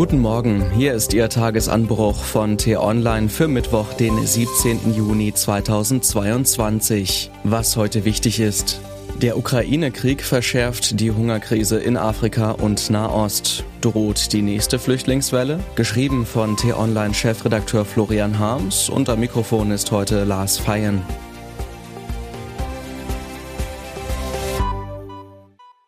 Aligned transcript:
Guten 0.00 0.20
Morgen, 0.20 0.70
hier 0.70 0.94
ist 0.94 1.12
Ihr 1.12 1.28
Tagesanbruch 1.28 2.24
von 2.24 2.56
T-Online 2.56 3.28
für 3.28 3.48
Mittwoch, 3.48 3.92
den 3.92 4.26
17. 4.26 4.94
Juni 4.94 5.34
2022. 5.34 7.30
Was 7.44 7.76
heute 7.76 8.06
wichtig 8.06 8.40
ist. 8.40 8.80
Der 9.20 9.36
Ukraine-Krieg 9.36 10.22
verschärft 10.22 10.98
die 11.00 11.10
Hungerkrise 11.10 11.78
in 11.78 11.98
Afrika 11.98 12.52
und 12.52 12.88
Nahost. 12.88 13.62
Droht 13.82 14.32
die 14.32 14.40
nächste 14.40 14.78
Flüchtlingswelle? 14.78 15.60
Geschrieben 15.74 16.24
von 16.24 16.56
T-Online-Chefredakteur 16.56 17.84
Florian 17.84 18.38
Harms 18.38 18.88
und 18.88 19.10
am 19.10 19.20
Mikrofon 19.20 19.70
ist 19.70 19.92
heute 19.92 20.24
Lars 20.24 20.56
Feyen. 20.56 21.02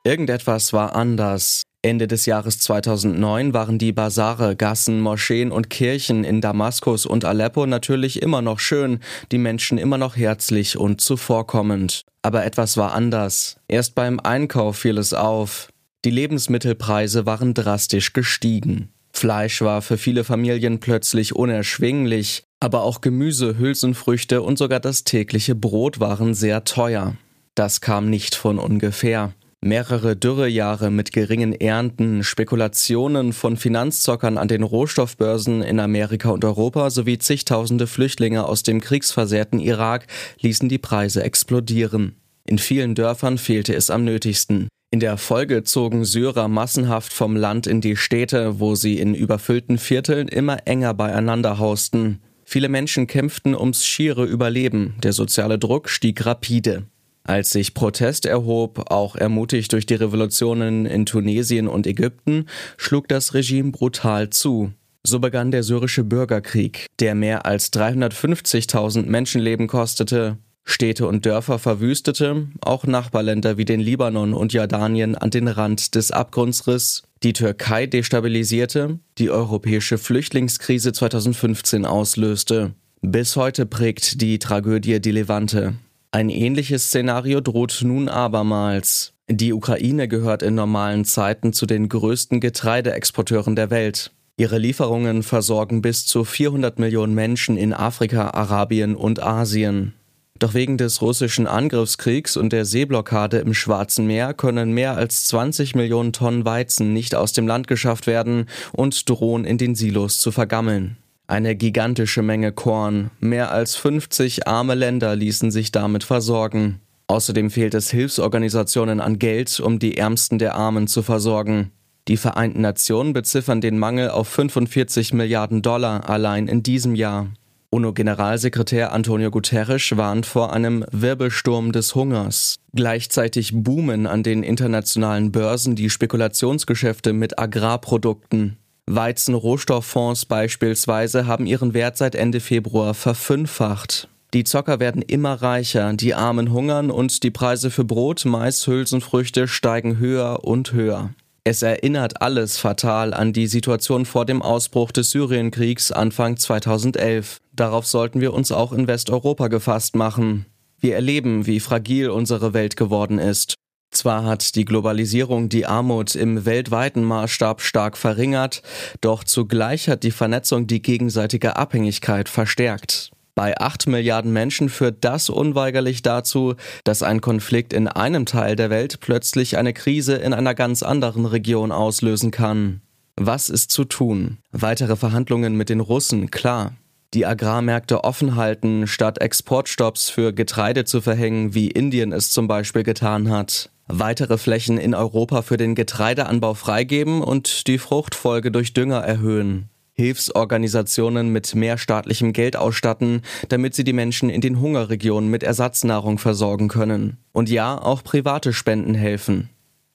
Irgendetwas 0.04 0.74
war 0.74 0.94
anders. 0.94 1.62
Ende 1.84 2.06
des 2.06 2.26
Jahres 2.26 2.60
2009 2.60 3.54
waren 3.54 3.76
die 3.76 3.90
Basare, 3.90 4.54
Gassen, 4.54 5.00
Moscheen 5.00 5.50
und 5.50 5.68
Kirchen 5.68 6.22
in 6.22 6.40
Damaskus 6.40 7.06
und 7.06 7.24
Aleppo 7.24 7.66
natürlich 7.66 8.22
immer 8.22 8.40
noch 8.40 8.60
schön, 8.60 9.00
die 9.32 9.38
Menschen 9.38 9.78
immer 9.78 9.98
noch 9.98 10.16
herzlich 10.16 10.76
und 10.76 11.00
zuvorkommend. 11.00 12.04
Aber 12.22 12.44
etwas 12.44 12.76
war 12.76 12.92
anders. 12.92 13.56
Erst 13.66 13.96
beim 13.96 14.20
Einkauf 14.20 14.78
fiel 14.78 14.96
es 14.96 15.12
auf. 15.12 15.70
Die 16.04 16.10
Lebensmittelpreise 16.10 17.26
waren 17.26 17.52
drastisch 17.52 18.12
gestiegen. 18.12 18.92
Fleisch 19.12 19.60
war 19.60 19.82
für 19.82 19.98
viele 19.98 20.22
Familien 20.22 20.78
plötzlich 20.78 21.34
unerschwinglich, 21.34 22.44
aber 22.60 22.84
auch 22.84 23.00
Gemüse, 23.00 23.58
Hülsenfrüchte 23.58 24.40
und 24.42 24.56
sogar 24.56 24.78
das 24.78 25.02
tägliche 25.02 25.56
Brot 25.56 25.98
waren 25.98 26.34
sehr 26.34 26.62
teuer. 26.62 27.16
Das 27.56 27.80
kam 27.80 28.08
nicht 28.08 28.36
von 28.36 28.60
ungefähr. 28.60 29.32
Mehrere 29.64 30.16
Dürrejahre 30.16 30.90
mit 30.90 31.12
geringen 31.12 31.52
Ernten, 31.52 32.24
Spekulationen 32.24 33.32
von 33.32 33.56
Finanzzockern 33.56 34.36
an 34.36 34.48
den 34.48 34.64
Rohstoffbörsen 34.64 35.62
in 35.62 35.78
Amerika 35.78 36.30
und 36.30 36.44
Europa 36.44 36.90
sowie 36.90 37.18
zigtausende 37.18 37.86
Flüchtlinge 37.86 38.44
aus 38.44 38.64
dem 38.64 38.80
kriegsversehrten 38.80 39.60
Irak 39.60 40.08
ließen 40.40 40.68
die 40.68 40.78
Preise 40.78 41.22
explodieren. 41.22 42.16
In 42.44 42.58
vielen 42.58 42.96
Dörfern 42.96 43.38
fehlte 43.38 43.72
es 43.72 43.88
am 43.88 44.02
nötigsten. 44.02 44.66
In 44.90 44.98
der 44.98 45.16
Folge 45.16 45.62
zogen 45.62 46.04
Syrer 46.04 46.48
massenhaft 46.48 47.12
vom 47.12 47.36
Land 47.36 47.68
in 47.68 47.80
die 47.80 47.94
Städte, 47.94 48.58
wo 48.58 48.74
sie 48.74 48.98
in 48.98 49.14
überfüllten 49.14 49.78
Vierteln 49.78 50.26
immer 50.26 50.66
enger 50.66 50.92
beieinander 50.92 51.60
hausten. 51.60 52.20
Viele 52.44 52.68
Menschen 52.68 53.06
kämpften 53.06 53.54
ums 53.54 53.86
schiere 53.86 54.24
Überleben, 54.24 54.96
der 55.04 55.12
soziale 55.12 55.60
Druck 55.60 55.88
stieg 55.88 56.26
rapide. 56.26 56.82
Als 57.24 57.50
sich 57.50 57.74
Protest 57.74 58.26
erhob, 58.26 58.90
auch 58.90 59.14
ermutigt 59.14 59.72
durch 59.72 59.86
die 59.86 59.94
Revolutionen 59.94 60.86
in 60.86 61.06
Tunesien 61.06 61.68
und 61.68 61.86
Ägypten, 61.86 62.46
schlug 62.76 63.08
das 63.08 63.34
Regime 63.34 63.70
brutal 63.70 64.30
zu. 64.30 64.72
So 65.04 65.18
begann 65.18 65.50
der 65.50 65.62
syrische 65.62 66.04
Bürgerkrieg, 66.04 66.86
der 67.00 67.14
mehr 67.14 67.46
als 67.46 67.72
350.000 67.72 69.06
Menschenleben 69.06 69.66
kostete, 69.66 70.38
Städte 70.64 71.08
und 71.08 71.26
Dörfer 71.26 71.58
verwüstete, 71.58 72.46
auch 72.60 72.86
Nachbarländer 72.86 73.56
wie 73.56 73.64
den 73.64 73.80
Libanon 73.80 74.32
und 74.32 74.52
Jordanien 74.52 75.16
an 75.16 75.30
den 75.30 75.48
Rand 75.48 75.96
des 75.96 76.12
Abgrunds 76.12 76.68
riss, 76.68 77.02
die 77.24 77.32
Türkei 77.32 77.86
destabilisierte, 77.86 79.00
die 79.18 79.30
europäische 79.30 79.98
Flüchtlingskrise 79.98 80.92
2015 80.92 81.84
auslöste. 81.84 82.74
Bis 83.00 83.34
heute 83.34 83.66
prägt 83.66 84.20
die 84.20 84.38
Tragödie 84.38 85.00
die 85.00 85.10
Levante. 85.10 85.74
Ein 86.14 86.28
ähnliches 86.28 86.88
Szenario 86.88 87.40
droht 87.40 87.80
nun 87.82 88.10
abermals. 88.10 89.14
Die 89.30 89.54
Ukraine 89.54 90.08
gehört 90.08 90.42
in 90.42 90.54
normalen 90.54 91.06
Zeiten 91.06 91.54
zu 91.54 91.64
den 91.64 91.88
größten 91.88 92.38
Getreideexporteuren 92.38 93.56
der 93.56 93.70
Welt. 93.70 94.12
Ihre 94.36 94.58
Lieferungen 94.58 95.22
versorgen 95.22 95.80
bis 95.80 96.04
zu 96.04 96.24
400 96.24 96.78
Millionen 96.78 97.14
Menschen 97.14 97.56
in 97.56 97.72
Afrika, 97.72 98.28
Arabien 98.32 98.94
und 98.94 99.22
Asien. 99.22 99.94
Doch 100.38 100.52
wegen 100.52 100.76
des 100.76 101.00
russischen 101.00 101.46
Angriffskriegs 101.46 102.36
und 102.36 102.52
der 102.52 102.66
Seeblockade 102.66 103.38
im 103.38 103.54
Schwarzen 103.54 104.06
Meer 104.06 104.34
können 104.34 104.72
mehr 104.72 104.96
als 104.96 105.28
20 105.28 105.74
Millionen 105.74 106.12
Tonnen 106.12 106.44
Weizen 106.44 106.92
nicht 106.92 107.14
aus 107.14 107.32
dem 107.32 107.46
Land 107.46 107.68
geschafft 107.68 108.06
werden 108.06 108.50
und 108.72 109.08
drohen 109.08 109.46
in 109.46 109.56
den 109.56 109.74
Silos 109.74 110.20
zu 110.20 110.30
vergammeln. 110.30 110.98
Eine 111.32 111.56
gigantische 111.56 112.20
Menge 112.20 112.52
Korn, 112.52 113.10
mehr 113.18 113.52
als 113.52 113.74
50 113.76 114.46
arme 114.46 114.74
Länder 114.74 115.16
ließen 115.16 115.50
sich 115.50 115.72
damit 115.72 116.04
versorgen. 116.04 116.82
Außerdem 117.06 117.50
fehlt 117.50 117.72
es 117.72 117.90
Hilfsorganisationen 117.90 119.00
an 119.00 119.18
Geld, 119.18 119.58
um 119.58 119.78
die 119.78 119.96
Ärmsten 119.96 120.38
der 120.38 120.56
Armen 120.56 120.88
zu 120.88 121.02
versorgen. 121.02 121.72
Die 122.06 122.18
Vereinten 122.18 122.60
Nationen 122.60 123.14
beziffern 123.14 123.62
den 123.62 123.78
Mangel 123.78 124.10
auf 124.10 124.28
45 124.28 125.14
Milliarden 125.14 125.62
Dollar 125.62 126.06
allein 126.10 126.48
in 126.48 126.62
diesem 126.62 126.94
Jahr. 126.94 127.28
UNO-Generalsekretär 127.70 128.92
Antonio 128.92 129.30
Guterres 129.30 129.96
warnt 129.96 130.26
vor 130.26 130.52
einem 130.52 130.84
Wirbelsturm 130.92 131.72
des 131.72 131.94
Hungers. 131.94 132.56
Gleichzeitig 132.74 133.52
boomen 133.54 134.06
an 134.06 134.22
den 134.22 134.42
internationalen 134.42 135.32
Börsen 135.32 135.76
die 135.76 135.88
Spekulationsgeschäfte 135.88 137.14
mit 137.14 137.38
Agrarprodukten. 137.38 138.58
Weizen-Rohstofffonds 138.94 140.26
beispielsweise 140.26 141.26
haben 141.26 141.46
ihren 141.46 141.74
Wert 141.74 141.96
seit 141.96 142.14
Ende 142.14 142.40
Februar 142.40 142.94
verfünffacht. 142.94 144.08
Die 144.34 144.44
Zocker 144.44 144.80
werden 144.80 145.02
immer 145.02 145.34
reicher, 145.34 145.92
die 145.92 146.14
Armen 146.14 146.52
hungern 146.52 146.90
und 146.90 147.22
die 147.22 147.30
Preise 147.30 147.70
für 147.70 147.84
Brot, 147.84 148.24
Mais, 148.24 148.66
Hülsenfrüchte 148.66 149.46
steigen 149.46 149.98
höher 149.98 150.44
und 150.44 150.72
höher. 150.72 151.10
Es 151.44 151.62
erinnert 151.62 152.22
alles 152.22 152.56
fatal 152.56 153.12
an 153.12 153.32
die 153.32 153.48
Situation 153.48 154.06
vor 154.06 154.24
dem 154.24 154.42
Ausbruch 154.42 154.92
des 154.92 155.10
Syrienkriegs 155.10 155.90
Anfang 155.90 156.36
2011. 156.36 157.38
Darauf 157.52 157.86
sollten 157.86 158.20
wir 158.20 158.32
uns 158.32 158.52
auch 158.52 158.72
in 158.72 158.86
Westeuropa 158.86 159.48
gefasst 159.48 159.96
machen. 159.96 160.46
Wir 160.78 160.94
erleben, 160.94 161.46
wie 161.46 161.60
fragil 161.60 162.10
unsere 162.10 162.54
Welt 162.54 162.76
geworden 162.76 163.18
ist. 163.18 163.54
Zwar 163.92 164.24
hat 164.24 164.56
die 164.56 164.64
Globalisierung 164.64 165.50
die 165.50 165.66
Armut 165.66 166.14
im 166.14 166.46
weltweiten 166.46 167.04
Maßstab 167.04 167.60
stark 167.60 167.98
verringert, 167.98 168.62
doch 169.02 169.22
zugleich 169.22 169.88
hat 169.88 170.02
die 170.02 170.10
Vernetzung 170.10 170.66
die 170.66 170.80
gegenseitige 170.80 171.56
Abhängigkeit 171.56 172.30
verstärkt. 172.30 173.10
Bei 173.34 173.56
acht 173.58 173.86
Milliarden 173.86 174.32
Menschen 174.32 174.68
führt 174.68 175.04
das 175.04 175.30
unweigerlich 175.30 176.02
dazu, 176.02 176.54
dass 176.84 177.02
ein 177.02 177.20
Konflikt 177.20 177.72
in 177.72 177.86
einem 177.86 178.26
Teil 178.26 178.56
der 178.56 178.70
Welt 178.70 179.00
plötzlich 179.00 179.56
eine 179.56 179.72
Krise 179.72 180.14
in 180.16 180.34
einer 180.34 180.54
ganz 180.54 180.82
anderen 180.82 181.26
Region 181.26 181.72
auslösen 181.72 182.30
kann. 182.30 182.82
Was 183.16 183.50
ist 183.50 183.70
zu 183.70 183.84
tun? 183.84 184.38
Weitere 184.52 184.96
Verhandlungen 184.96 185.54
mit 185.54 185.68
den 185.68 185.80
Russen, 185.80 186.30
klar. 186.30 186.72
Die 187.14 187.26
Agrarmärkte 187.26 188.04
offen 188.04 188.36
halten, 188.36 188.86
statt 188.86 189.20
Exportstopps 189.20 190.08
für 190.08 190.32
Getreide 190.32 190.84
zu 190.84 191.00
verhängen, 191.00 191.54
wie 191.54 191.68
Indien 191.68 192.12
es 192.12 192.30
zum 192.30 192.48
Beispiel 192.48 192.82
getan 192.82 193.30
hat 193.30 193.70
weitere 193.92 194.38
Flächen 194.38 194.78
in 194.78 194.94
Europa 194.94 195.42
für 195.42 195.56
den 195.56 195.74
Getreideanbau 195.74 196.54
freigeben 196.54 197.22
und 197.22 197.66
die 197.66 197.78
Fruchtfolge 197.78 198.50
durch 198.50 198.72
Dünger 198.72 199.00
erhöhen. 199.00 199.68
Hilfsorganisationen 199.94 201.28
mit 201.28 201.54
mehr 201.54 201.76
staatlichem 201.76 202.32
Geld 202.32 202.56
ausstatten, 202.56 203.20
damit 203.50 203.74
sie 203.74 203.84
die 203.84 203.92
Menschen 203.92 204.30
in 204.30 204.40
den 204.40 204.58
Hungerregionen 204.58 205.30
mit 205.30 205.42
Ersatznahrung 205.42 206.18
versorgen 206.18 206.68
können. 206.68 207.18
Und 207.32 207.50
ja, 207.50 207.80
auch 207.80 208.02
private 208.02 208.54
Spenden 208.54 208.94
helfen. 208.94 209.50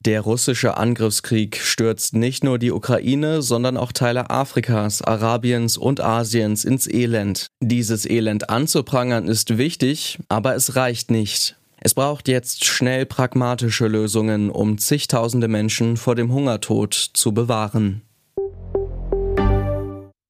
Der 0.07 0.21
russische 0.21 0.77
Angriffskrieg 0.77 1.57
stürzt 1.57 2.15
nicht 2.15 2.41
nur 2.41 2.59
die 2.59 2.71
Ukraine, 2.71 3.41
sondern 3.41 3.75
auch 3.75 3.91
Teile 3.91 4.29
Afrikas, 4.29 5.01
Arabiens 5.01 5.75
und 5.75 5.99
Asiens 5.99 6.63
ins 6.63 6.87
Elend. 6.87 7.47
Dieses 7.59 8.09
Elend 8.09 8.49
anzuprangern 8.49 9.27
ist 9.27 9.57
wichtig, 9.57 10.19
aber 10.29 10.55
es 10.55 10.77
reicht 10.77 11.11
nicht. 11.11 11.57
Es 11.81 11.93
braucht 11.93 12.29
jetzt 12.29 12.63
schnell 12.63 13.05
pragmatische 13.05 13.87
Lösungen, 13.87 14.49
um 14.49 14.77
zigtausende 14.77 15.49
Menschen 15.49 15.97
vor 15.97 16.15
dem 16.15 16.31
Hungertod 16.31 16.93
zu 16.93 17.33
bewahren. 17.33 18.01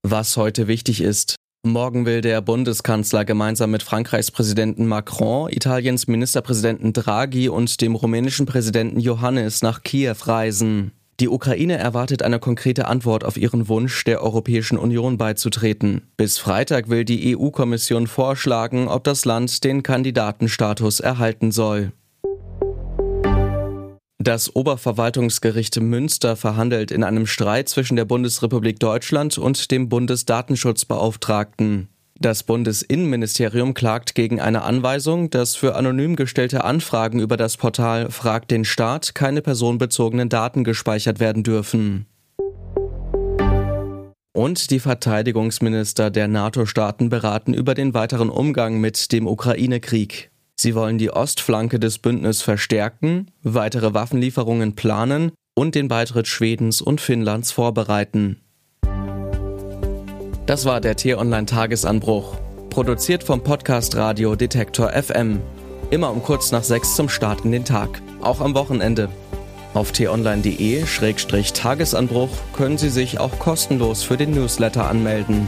Was 0.02 0.38
heute 0.38 0.68
wichtig 0.68 1.02
ist. 1.02 1.36
Morgen 1.64 2.06
will 2.06 2.22
der 2.22 2.42
Bundeskanzler 2.42 3.26
gemeinsam 3.26 3.72
mit 3.72 3.84
Frankreichs 3.84 4.32
Präsidenten 4.32 4.88
Macron, 4.88 5.50
Italiens 5.52 6.08
Ministerpräsidenten 6.08 6.94
Draghi 6.94 7.50
und 7.50 7.82
dem 7.82 7.96
rumänischen 7.96 8.46
Präsidenten 8.46 9.00
Johannes 9.00 9.62
nach 9.62 9.84
Kiew 9.84 10.16
reisen. 10.24 10.92
Die 11.20 11.30
Ukraine 11.30 11.78
erwartet 11.78 12.22
eine 12.22 12.40
konkrete 12.40 12.88
Antwort 12.88 13.24
auf 13.24 13.38
ihren 13.38 13.68
Wunsch, 13.68 14.04
der 14.04 14.22
Europäischen 14.22 14.78
Union 14.78 15.18
beizutreten. 15.18 16.04
Bis 16.16 16.38
Freitag 16.38 16.90
will 16.90 17.06
die 17.06 17.36
EU-Kommission 17.36 18.06
vorschlagen, 18.06 18.88
ob 18.88 19.04
das 19.04 19.26
Land 19.26 19.64
den 19.64 19.82
Kandidatenstatus 19.82 21.00
erhalten 21.00 21.52
soll. 21.52 21.92
Das 24.28 24.54
Oberverwaltungsgericht 24.54 25.80
Münster 25.80 26.36
verhandelt 26.36 26.92
in 26.92 27.06
einem 27.06 27.28
Streit 27.28 27.70
zwischen 27.70 27.96
der 27.96 28.04
Bundesrepublik 28.04 28.78
Deutschland 28.78 29.38
und 29.38 29.72
dem 29.72 29.88
Bundesdatenschutzbeauftragten. 29.88 31.88
Das 32.20 32.44
Bundesinnenministerium 32.44 33.74
klagt 33.74 34.16
gegen 34.16 34.42
eine 34.42 34.64
Anweisung, 34.64 35.30
dass 35.30 35.56
für 35.56 35.76
anonym 35.76 36.18
gestellte 36.18 36.66
Anfragen 36.66 37.22
über 37.22 37.38
das 37.38 37.56
Portal 37.56 38.12
Fragt 38.12 38.52
den 38.52 38.66
Staat 38.66 39.16
keine 39.16 39.42
personenbezogenen 39.42 40.28
Daten 40.28 40.66
gespeichert 40.66 41.22
werden 41.22 41.44
dürfen. 41.44 42.06
Und 44.34 44.72
die 44.72 44.82
Verteidigungsminister 44.82 46.10
der 46.10 46.28
NATO-Staaten 46.28 47.08
beraten 47.08 47.54
über 47.54 47.76
den 47.76 47.94
weiteren 47.94 48.30
Umgang 48.30 48.82
mit 48.82 49.14
dem 49.14 49.26
Ukraine-Krieg. 49.26 50.32
Sie 50.60 50.74
wollen 50.74 50.98
die 50.98 51.12
Ostflanke 51.12 51.80
des 51.80 52.00
Bündnisses 52.00 52.42
verstärken, 52.42 53.30
weitere 53.44 53.94
Waffenlieferungen 53.94 54.74
planen 54.76 55.32
und 55.56 55.76
den 55.76 55.88
Beitritt 55.88 56.28
Schwedens 56.28 56.82
und 56.82 57.00
Finnlands 57.00 57.52
vorbereiten. 57.52 58.42
Das 60.48 60.66
war 60.66 60.82
der 60.82 60.96
T-Online-Tagesanbruch, 60.96 62.40
produziert 62.72 63.24
vom 63.24 63.44
Podcast 63.44 63.96
Radio 63.96 64.36
Detektor 64.36 64.90
FM. 64.92 65.42
Immer 65.92 66.12
um 66.12 66.24
kurz 66.24 66.52
nach 66.52 66.64
sechs 66.64 66.96
zum 66.96 67.08
Start 67.08 67.46
in 67.46 67.52
den 67.52 67.66
Tag, 67.66 68.02
auch 68.22 68.42
am 68.42 68.56
Wochenende. 68.56 69.10
Auf 69.76 69.92
t-online.de-tagesanbruch 69.92 72.32
können 72.54 72.80
Sie 72.80 72.90
sich 72.90 73.20
auch 73.20 73.38
kostenlos 73.38 74.02
für 74.02 74.18
den 74.18 74.32
Newsletter 74.32 74.90
anmelden. 74.90 75.48